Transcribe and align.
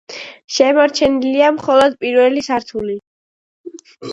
შემორჩენილია 0.53 1.51
მხოლოდ 1.59 1.99
პირველი 2.07 2.45
სართული. 2.49 2.99